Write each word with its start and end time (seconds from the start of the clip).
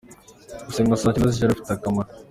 Gusenga 0.67 0.99
saa 1.01 1.13
cyenda 1.15 1.33
z’ijoro 1.33 1.51
bifite 1.53 1.71
akamaro. 1.73 2.09